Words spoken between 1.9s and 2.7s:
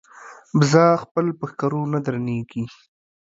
نه درنېږي.